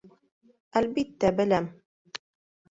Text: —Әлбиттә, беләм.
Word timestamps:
—Әлбиттә, 0.81 1.31
беләм. 1.41 1.69